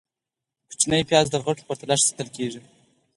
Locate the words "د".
1.31-1.35